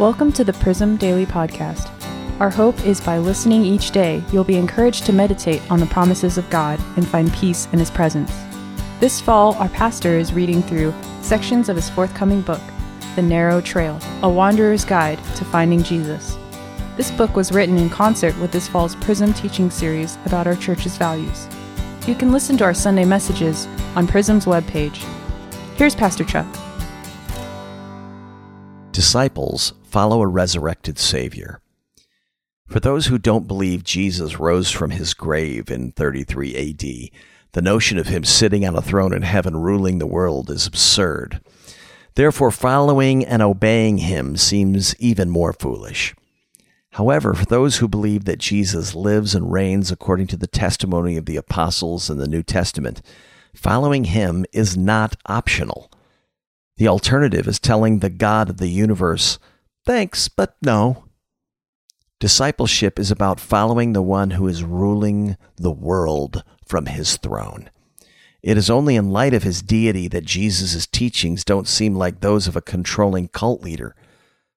Welcome 0.00 0.32
to 0.32 0.44
the 0.44 0.54
Prism 0.54 0.96
Daily 0.96 1.26
Podcast. 1.26 1.90
Our 2.40 2.48
hope 2.48 2.86
is 2.86 3.02
by 3.02 3.18
listening 3.18 3.66
each 3.66 3.90
day, 3.90 4.24
you'll 4.32 4.44
be 4.44 4.56
encouraged 4.56 5.04
to 5.04 5.12
meditate 5.12 5.60
on 5.70 5.78
the 5.78 5.84
promises 5.84 6.38
of 6.38 6.48
God 6.48 6.80
and 6.96 7.06
find 7.06 7.30
peace 7.34 7.68
in 7.74 7.78
His 7.78 7.90
presence. 7.90 8.32
This 8.98 9.20
fall, 9.20 9.56
our 9.56 9.68
pastor 9.68 10.16
is 10.16 10.32
reading 10.32 10.62
through 10.62 10.94
sections 11.20 11.68
of 11.68 11.76
his 11.76 11.90
forthcoming 11.90 12.40
book, 12.40 12.62
The 13.14 13.20
Narrow 13.20 13.60
Trail 13.60 14.00
A 14.22 14.28
Wanderer's 14.30 14.86
Guide 14.86 15.18
to 15.36 15.44
Finding 15.44 15.82
Jesus. 15.82 16.38
This 16.96 17.10
book 17.10 17.36
was 17.36 17.52
written 17.52 17.76
in 17.76 17.90
concert 17.90 18.34
with 18.38 18.52
this 18.52 18.68
fall's 18.68 18.96
Prism 18.96 19.34
teaching 19.34 19.68
series 19.68 20.16
about 20.24 20.46
our 20.46 20.56
church's 20.56 20.96
values. 20.96 21.46
You 22.06 22.14
can 22.14 22.32
listen 22.32 22.56
to 22.56 22.64
our 22.64 22.72
Sunday 22.72 23.04
messages 23.04 23.66
on 23.96 24.08
Prism's 24.08 24.46
webpage. 24.46 24.96
Here's 25.76 25.94
Pastor 25.94 26.24
Chuck. 26.24 26.46
Disciples 28.92 29.74
follow 29.90 30.22
a 30.22 30.26
resurrected 30.26 30.98
Savior. 30.98 31.60
For 32.66 32.80
those 32.80 33.06
who 33.06 33.18
don't 33.18 33.48
believe 33.48 33.82
Jesus 33.82 34.38
rose 34.38 34.70
from 34.70 34.90
his 34.90 35.12
grave 35.12 35.70
in 35.70 35.92
33 35.92 36.56
AD, 36.56 37.10
the 37.52 37.62
notion 37.62 37.98
of 37.98 38.06
him 38.06 38.22
sitting 38.22 38.64
on 38.64 38.76
a 38.76 38.82
throne 38.82 39.12
in 39.12 39.22
heaven 39.22 39.56
ruling 39.56 39.98
the 39.98 40.06
world 40.06 40.50
is 40.50 40.68
absurd. 40.68 41.40
Therefore, 42.14 42.52
following 42.52 43.24
and 43.24 43.42
obeying 43.42 43.98
him 43.98 44.36
seems 44.36 44.94
even 45.00 45.30
more 45.30 45.52
foolish. 45.52 46.14
However, 46.92 47.34
for 47.34 47.44
those 47.44 47.78
who 47.78 47.88
believe 47.88 48.24
that 48.24 48.38
Jesus 48.38 48.94
lives 48.94 49.34
and 49.34 49.52
reigns 49.52 49.90
according 49.90 50.26
to 50.28 50.36
the 50.36 50.46
testimony 50.46 51.16
of 51.16 51.26
the 51.26 51.36
apostles 51.36 52.10
in 52.10 52.18
the 52.18 52.28
New 52.28 52.42
Testament, 52.42 53.02
following 53.54 54.04
him 54.04 54.44
is 54.52 54.76
not 54.76 55.16
optional. 55.26 55.90
The 56.76 56.88
alternative 56.88 57.46
is 57.46 57.58
telling 57.58 57.98
the 57.98 58.10
God 58.10 58.48
of 58.48 58.58
the 58.58 58.68
universe, 58.68 59.38
thanks, 59.84 60.28
but 60.28 60.56
no. 60.62 61.04
Discipleship 62.18 62.98
is 62.98 63.10
about 63.10 63.40
following 63.40 63.92
the 63.92 64.02
one 64.02 64.32
who 64.32 64.46
is 64.46 64.62
ruling 64.62 65.36
the 65.56 65.70
world 65.70 66.44
from 66.66 66.86
his 66.86 67.16
throne. 67.16 67.70
It 68.42 68.56
is 68.56 68.70
only 68.70 68.96
in 68.96 69.10
light 69.10 69.34
of 69.34 69.42
his 69.42 69.62
deity 69.62 70.08
that 70.08 70.24
Jesus' 70.24 70.86
teachings 70.86 71.44
don't 71.44 71.68
seem 71.68 71.94
like 71.94 72.20
those 72.20 72.46
of 72.46 72.56
a 72.56 72.62
controlling 72.62 73.28
cult 73.28 73.62
leader. 73.62 73.94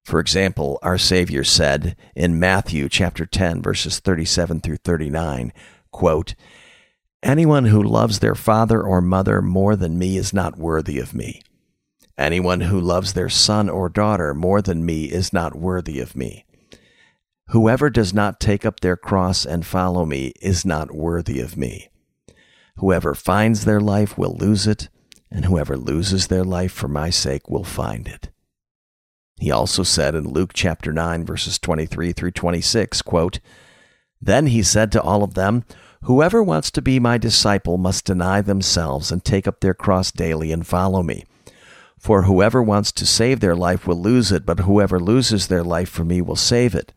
For 0.04 0.20
example, 0.20 0.80
our 0.82 0.98
Savior 0.98 1.44
said 1.44 1.96
in 2.16 2.40
Matthew 2.40 2.90
chapter 2.90 3.26
10 3.26 3.62
verses 3.62 4.00
37 4.00 4.62
through 4.62 4.78
39, 4.78 5.54
quote, 5.92 6.36
Anyone 7.22 7.66
who 7.66 7.82
loves 7.82 8.20
their 8.20 8.36
father 8.36 8.82
or 8.82 9.00
mother 9.00 9.42
more 9.42 9.78
than 9.78 9.98
me 9.98 10.18
is 10.18 10.34
not 10.34 10.58
worthy 10.58 11.00
of 11.00 11.14
me. 11.14 11.42
Anyone 12.18 12.62
who 12.62 12.80
loves 12.80 13.14
their 13.14 13.30
son 13.30 13.70
or 13.70 13.90
daughter 13.90 14.34
more 14.34 14.62
than 14.62 14.86
me 14.86 15.06
is 15.06 15.34
not 15.34 15.56
worthy 15.56 16.00
of 16.00 16.16
me. 16.16 16.46
Whoever 17.48 17.90
does 17.90 18.14
not 18.14 18.40
take 18.40 18.66
up 18.66 18.80
their 18.80 18.96
cross 18.96 19.46
and 19.46 19.66
follow 19.66 20.06
me 20.06 20.34
is 20.42 20.66
not 20.66 20.94
worthy 20.94 21.40
of 21.40 21.58
me. 21.58 21.90
Whoever 22.78 23.14
finds 23.14 23.66
their 23.66 23.82
life 23.82 24.18
will 24.18 24.36
lose 24.36 24.68
it, 24.68 24.90
and 25.32 25.46
whoever 25.46 25.76
loses 25.76 26.28
their 26.28 26.44
life 26.44 26.72
for 26.72 26.88
my 26.88 27.10
sake 27.10 27.50
will 27.50 27.64
find 27.64 28.08
it. 28.08 28.30
He 29.40 29.52
also 29.52 29.84
said 29.84 30.16
in 30.16 30.30
Luke 30.30 30.52
chapter 30.54 30.94
9 30.94 31.26
verses 31.26 31.58
23 31.60 32.14
through 32.14 32.32
26, 32.32 33.02
quote, 33.02 33.40
Then 34.22 34.48
he 34.48 34.64
said 34.64 34.92
to 34.92 35.02
all 35.02 35.24
of 35.24 35.34
them, 35.34 35.66
Whoever 36.04 36.44
wants 36.44 36.70
to 36.72 36.82
be 36.82 37.00
my 37.00 37.18
disciple 37.18 37.78
must 37.78 38.06
deny 38.06 38.42
themselves 38.42 39.12
and 39.12 39.24
take 39.24 39.48
up 39.48 39.60
their 39.60 39.74
cross 39.74 40.12
daily 40.12 40.52
and 40.52 40.66
follow 40.66 41.02
me. 41.02 41.26
For 42.04 42.24
whoever 42.24 42.62
wants 42.62 42.92
to 42.92 43.06
save 43.06 43.40
their 43.40 43.56
life 43.56 43.88
will 43.88 43.96
lose 43.96 44.30
it, 44.30 44.46
but 44.46 44.60
whoever 44.60 45.00
loses 45.00 45.48
their 45.48 45.64
life 45.64 45.88
for 45.88 46.04
me 46.04 46.20
will 46.20 46.36
save 46.36 46.76
it. 46.76 46.92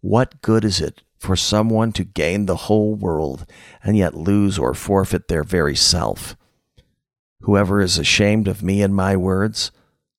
What 0.00 0.40
good 0.40 0.64
is 0.64 0.80
it 0.80 1.02
for 1.18 1.36
someone 1.36 1.92
to 1.92 2.04
gain 2.04 2.46
the 2.46 2.56
whole 2.56 2.94
world 2.94 3.44
and 3.84 3.98
yet 3.98 4.14
lose 4.14 4.58
or 4.58 4.72
forfeit 4.72 5.28
their 5.28 5.44
very 5.44 5.76
self? 5.76 6.38
Whoever 7.42 7.82
is 7.82 7.98
ashamed 7.98 8.48
of 8.48 8.62
me 8.62 8.80
and 8.80 8.96
my 8.96 9.14
words, 9.14 9.72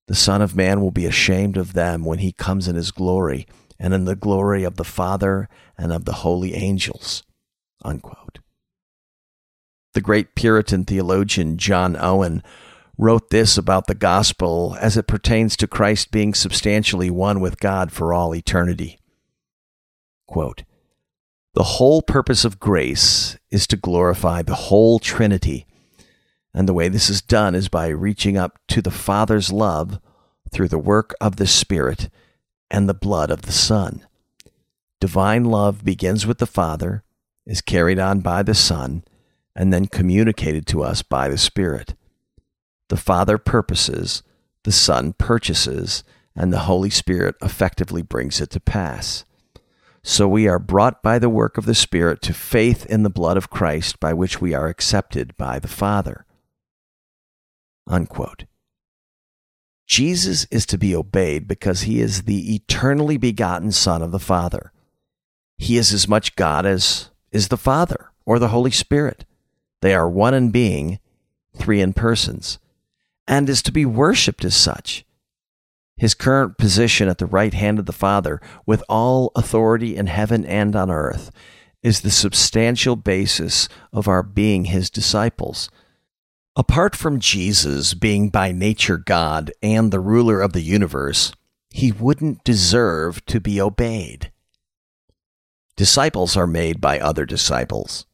the 0.06 0.14
Son 0.14 0.44
of 0.44 0.56
Man 0.56 0.82
will 0.82 0.92
be 0.92 1.08
ashamed 1.08 1.58
of 1.58 1.74
them 1.74 2.06
when 2.06 2.20
he 2.20 2.32
comes 2.32 2.68
in 2.68 2.76
his 2.76 2.92
glory 2.92 3.48
and 3.80 3.92
in 3.92 4.06
the 4.06 4.16
glory 4.16 4.64
of 4.64 4.76
the 4.76 4.84
Father 4.84 5.50
and 5.80 5.92
of 5.92 6.06
the 6.06 6.14
holy 6.14 6.54
angels. 6.54 7.24
Unquote. 7.84 8.38
The 9.96 10.02
great 10.02 10.36
Puritan 10.36 10.86
theologian 10.86 11.58
John 11.58 11.98
Owen 12.00 12.44
wrote 12.98 13.30
this 13.30 13.58
about 13.58 13.88
the 13.88 13.96
gospel 13.96 14.76
as 14.80 14.98
it 14.98 15.08
pertains 15.08 15.56
to 15.58 15.68
Christ 15.68 16.12
being 16.12 16.34
substantially 16.34 17.10
one 17.10 17.40
with 17.40 17.60
God 17.60 17.92
for 17.92 18.14
all 18.14 18.36
eternity. 18.36 19.00
Quote, 20.28 20.64
the 21.54 21.64
whole 21.64 22.04
purpose 22.04 22.46
of 22.46 22.60
grace 22.60 23.38
is 23.50 23.66
to 23.68 23.78
glorify 23.78 24.44
the 24.44 24.54
whole 24.54 25.00
Trinity. 25.00 25.66
And 26.54 26.68
the 26.68 26.74
way 26.74 26.88
this 26.88 27.10
is 27.10 27.20
done 27.20 27.56
is 27.56 27.68
by 27.68 27.88
reaching 27.88 28.38
up 28.38 28.60
to 28.68 28.82
the 28.82 28.92
Father's 28.92 29.52
love 29.52 30.00
through 30.52 30.68
the 30.68 30.78
work 30.78 31.16
of 31.20 31.38
the 31.38 31.48
Spirit 31.48 32.10
and 32.70 32.88
the 32.88 32.94
blood 32.94 33.32
of 33.32 33.44
the 33.44 33.52
Son. 33.52 34.06
Divine 35.00 35.46
love 35.46 35.84
begins 35.84 36.28
with 36.28 36.38
the 36.38 36.46
Father, 36.46 37.04
is 37.46 37.62
carried 37.62 37.98
on 37.98 38.20
by 38.20 38.44
the 38.44 38.56
Son, 38.56 39.04
and 39.56 39.74
then 39.74 39.88
communicated 39.88 40.68
to 40.68 40.84
us 40.84 41.02
by 41.02 41.28
the 41.28 41.38
Spirit. 41.40 41.96
The 42.90 42.98
Father 42.98 43.38
purposes, 43.38 44.24
the 44.64 44.72
Son 44.72 45.14
purchases, 45.14 46.04
and 46.36 46.54
the 46.54 46.60
Holy 46.60 46.90
Spirit 46.90 47.36
effectively 47.42 48.02
brings 48.02 48.40
it 48.40 48.50
to 48.52 48.60
pass. 48.60 49.26
So 50.04 50.28
we 50.28 50.48
are 50.48 50.60
brought 50.60 51.04
by 51.04 51.20
the 51.20 51.30
work 51.30 51.58
of 51.58 51.66
the 51.66 51.76
Spirit 51.76 52.22
to 52.22 52.34
faith 52.34 52.86
in 52.86 53.04
the 53.04 53.10
blood 53.10 53.36
of 53.36 53.50
Christ 53.50 54.00
by 54.00 54.14
which 54.14 54.40
we 54.40 54.54
are 54.54 54.68
accepted 54.68 55.36
by 55.36 55.60
the 55.60 55.68
Father. 55.68 56.26
Unquote. 57.88 58.46
Jesus 59.86 60.46
is 60.52 60.66
to 60.68 60.78
be 60.78 60.96
obeyed 60.96 61.48
because 61.48 61.82
he 61.82 62.00
is 62.00 62.24
the 62.24 62.56
eternally 62.56 63.18
begotten 63.18 63.72
Son 63.72 64.02
of 64.02 64.12
the 64.12 64.20
Father. 64.20 64.72
He 65.58 65.78
is 65.78 65.94
as 65.94 66.08
much 66.08 66.36
God 66.36 66.66
as 66.66 67.10
is 67.32 67.48
the 67.48 67.58
Father 67.58 68.12
or 68.26 68.40
the 68.40 68.50
Holy 68.50 68.72
Spirit. 68.72 69.26
They 69.82 69.94
are 69.94 70.10
one 70.10 70.34
in 70.34 70.52
being, 70.52 71.00
three 71.56 71.82
in 71.82 71.94
persons 71.94 72.60
and 73.28 73.50
is 73.50 73.62
to 73.64 73.72
be 73.72 73.86
worshiped 73.86 74.46
as 74.46 74.56
such. 74.56 75.06
His 75.98 76.14
current 76.14 76.58
position 76.58 77.08
at 77.10 77.18
the 77.18 77.26
right 77.26 77.54
hand 77.54 77.80
of 77.80 77.88
the 77.88 77.92
Father, 77.92 78.40
with 78.66 78.84
all 78.88 79.32
authority 79.36 79.96
in 79.96 80.08
heaven 80.08 80.46
and 80.46 80.76
on 80.76 80.92
earth, 80.92 81.32
is 81.82 82.02
the 82.02 82.12
substantial 82.12 82.96
basis 82.96 83.68
of 83.92 84.08
our 84.08 84.24
being 84.24 84.66
his 84.66 84.90
disciples. 84.90 85.70
Apart 86.56 86.96
from 86.96 87.20
Jesus 87.20 87.94
being 87.94 88.30
by 88.30 88.52
nature 88.52 88.98
God 88.98 89.52
and 89.62 89.92
the 89.92 90.00
ruler 90.00 90.42
of 90.42 90.54
the 90.54 90.62
universe, 90.62 91.32
he 91.70 91.92
wouldn't 91.92 92.44
deserve 92.44 93.26
to 93.28 93.40
be 93.40 93.62
obeyed. 93.62 94.32
Disciples 95.76 96.36
are 96.36 96.48
made 96.48 96.82
by 96.82 97.00
other 97.00 97.26
disciples. 97.26 98.08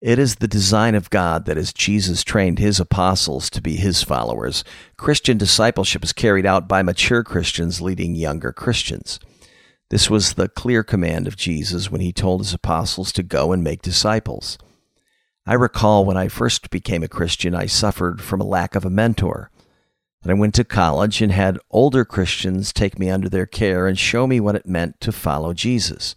It 0.00 0.18
is 0.18 0.36
the 0.36 0.48
design 0.48 0.94
of 0.94 1.10
God 1.10 1.44
that 1.44 1.58
as 1.58 1.74
Jesus 1.74 2.24
trained 2.24 2.58
his 2.58 2.80
apostles 2.80 3.50
to 3.50 3.60
be 3.60 3.76
his 3.76 4.02
followers, 4.02 4.64
Christian 4.96 5.36
discipleship 5.36 6.02
is 6.02 6.14
carried 6.14 6.46
out 6.46 6.66
by 6.66 6.82
mature 6.82 7.22
Christians 7.22 7.82
leading 7.82 8.14
younger 8.14 8.50
Christians. 8.50 9.20
This 9.90 10.08
was 10.08 10.34
the 10.34 10.48
clear 10.48 10.82
command 10.82 11.26
of 11.26 11.36
Jesus 11.36 11.90
when 11.90 12.00
he 12.00 12.14
told 12.14 12.40
his 12.40 12.54
apostles 12.54 13.12
to 13.12 13.22
go 13.22 13.52
and 13.52 13.62
make 13.62 13.82
disciples. 13.82 14.56
I 15.44 15.52
recall 15.52 16.06
when 16.06 16.16
I 16.16 16.28
first 16.28 16.70
became 16.70 17.02
a 17.02 17.08
Christian, 17.08 17.54
I 17.54 17.66
suffered 17.66 18.22
from 18.22 18.40
a 18.40 18.46
lack 18.46 18.74
of 18.74 18.86
a 18.86 18.90
mentor. 18.90 19.50
But 20.22 20.30
I 20.30 20.34
went 20.34 20.54
to 20.54 20.64
college 20.64 21.20
and 21.20 21.32
had 21.32 21.58
older 21.70 22.06
Christians 22.06 22.72
take 22.72 22.98
me 22.98 23.10
under 23.10 23.28
their 23.28 23.46
care 23.46 23.86
and 23.86 23.98
show 23.98 24.26
me 24.26 24.40
what 24.40 24.54
it 24.54 24.66
meant 24.66 24.98
to 25.00 25.12
follow 25.12 25.52
Jesus. 25.52 26.14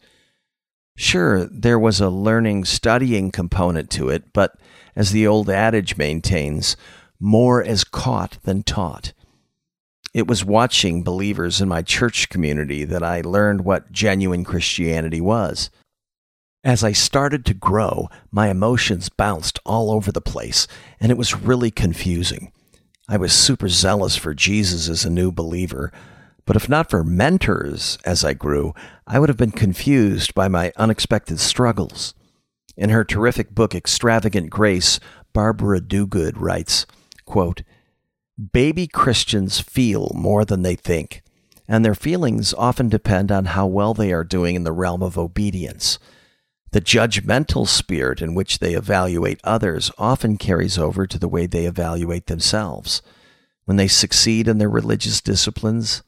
Sure, 0.96 1.46
there 1.46 1.80
was 1.80 2.00
a 2.00 2.10
learning, 2.10 2.66
studying 2.66 3.32
component 3.32 3.90
to 3.92 4.10
it, 4.10 4.32
but 4.34 4.56
as 4.96 5.12
the 5.12 5.26
old 5.26 5.50
adage 5.50 5.98
maintains, 5.98 6.78
more 7.20 7.62
is 7.62 7.84
caught 7.84 8.38
than 8.44 8.64
taught. 8.64 9.14
It 10.14 10.28
was 10.28 10.46
watching 10.46 11.04
believers 11.04 11.60
in 11.60 11.68
my 11.68 11.82
church 11.82 12.30
community 12.30 12.84
that 12.84 13.02
I 13.02 13.22
learned 13.22 13.66
what 13.66 13.92
genuine 13.92 14.44
Christianity 14.44 15.20
was. 15.20 15.72
As 16.64 16.84
I 16.84 16.92
started 16.92 17.46
to 17.46 17.56
grow, 17.56 18.10
my 18.32 18.50
emotions 18.50 19.10
bounced 19.10 19.60
all 19.66 19.90
over 19.90 20.12
the 20.12 20.22
place, 20.22 20.68
and 21.00 21.12
it 21.12 21.18
was 21.18 21.36
really 21.36 21.72
confusing. 21.72 22.52
I 23.10 23.18
was 23.18 23.34
super 23.34 23.68
zealous 23.68 24.16
for 24.16 24.34
Jesus 24.34 24.88
as 24.88 25.04
a 25.04 25.10
new 25.10 25.32
believer, 25.32 25.92
but 26.46 26.56
if 26.56 26.68
not 26.68 26.90
for 26.90 27.04
mentors 27.04 27.98
as 28.06 28.26
I 28.26 28.34
grew, 28.34 28.74
I 29.08 29.20
would 29.20 29.30
have 29.30 29.38
been 29.38 29.52
confused 29.52 30.34
by 30.34 30.48
my 30.48 30.74
unexpected 30.78 31.40
struggles. 31.40 32.14
In 32.76 32.90
her 32.90 33.04
terrific 33.04 33.52
book, 33.52 33.76
Extravagant 33.76 34.50
Grace, 34.50 35.00
Barbara 35.32 35.80
Duguid 35.80 36.34
writes, 36.36 36.86
quote, 37.26 37.62
Baby 38.52 38.88
Christians 38.88 39.60
feel 39.60 40.12
more 40.16 40.44
than 40.44 40.64
they 40.64 40.76
think. 40.76 41.22
and 41.68 41.84
their 41.86 41.96
feelings 41.96 42.54
often 42.56 42.90
depend 42.90 43.32
on 43.32 43.46
how 43.46 43.66
well 43.66 43.94
they 43.94 44.12
are 44.12 44.24
doing 44.24 44.56
in 44.56 44.64
the 44.64 44.72
realm 44.72 45.02
of 45.02 45.18
obedience. 45.18 45.98
The 46.72 46.82
judgmental 46.82 47.68
spirit 47.68 48.22
in 48.22 48.34
which 48.36 48.60
they 48.60 48.74
evaluate 48.74 49.40
others 49.44 49.92
often 49.98 50.38
carries 50.38 50.78
over 50.78 51.06
to 51.08 51.20
the 51.20 51.28
way 51.28 51.46
they 51.46 51.66
evaluate 51.66 52.28
themselves. 52.28 53.02
When 53.66 53.78
they 53.78 53.88
succeed 53.88 54.48
in 54.48 54.58
their 54.58 54.70
religious 54.70 55.22
disciplines, 55.22 56.04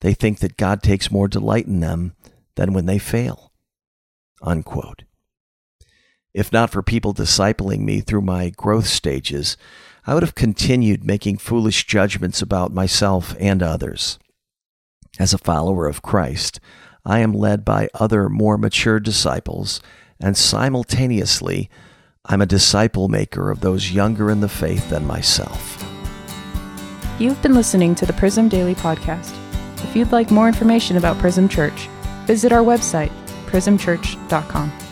they 0.00 0.14
think 0.14 0.40
that 0.40 0.56
God 0.56 0.82
takes 0.82 1.10
more 1.10 1.28
delight 1.28 1.66
in 1.66 1.80
them 1.80 2.14
than 2.56 2.72
when 2.72 2.86
they 2.86 2.98
fail. 2.98 3.52
Unquote. 4.42 5.04
If 6.34 6.52
not 6.52 6.70
for 6.70 6.82
people 6.82 7.14
discipling 7.14 7.80
me 7.80 8.00
through 8.00 8.22
my 8.22 8.50
growth 8.50 8.86
stages, 8.86 9.56
I 10.06 10.14
would 10.14 10.22
have 10.22 10.34
continued 10.34 11.04
making 11.04 11.38
foolish 11.38 11.86
judgments 11.86 12.42
about 12.42 12.74
myself 12.74 13.34
and 13.38 13.62
others. 13.62 14.18
As 15.18 15.32
a 15.32 15.38
follower 15.38 15.86
of 15.86 16.02
Christ, 16.02 16.60
I 17.04 17.20
am 17.20 17.32
led 17.32 17.64
by 17.64 17.88
other 17.94 18.28
more 18.28 18.58
mature 18.58 18.98
disciples, 18.98 19.80
and 20.20 20.36
simultaneously, 20.36 21.70
I'm 22.26 22.42
a 22.42 22.46
disciple 22.46 23.08
maker 23.08 23.50
of 23.50 23.60
those 23.60 23.92
younger 23.92 24.30
in 24.30 24.40
the 24.40 24.48
faith 24.48 24.90
than 24.90 25.06
myself. 25.06 25.82
You've 27.18 27.40
been 27.42 27.54
listening 27.54 27.94
to 27.96 28.06
the 28.06 28.12
Prism 28.14 28.48
Daily 28.48 28.74
Podcast. 28.74 29.43
If 29.84 29.94
you'd 29.94 30.12
like 30.12 30.30
more 30.30 30.48
information 30.48 30.96
about 30.96 31.18
Prism 31.18 31.48
Church, 31.48 31.88
visit 32.26 32.52
our 32.52 32.62
website, 32.62 33.12
prismchurch.com. 33.46 34.83